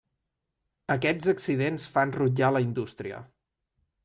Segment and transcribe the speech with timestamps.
[0.95, 3.23] Aquests accidents fan rutllar la indústria.